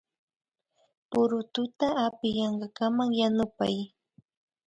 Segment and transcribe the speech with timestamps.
[1.09, 3.75] Purututa apiyankakaman yanupay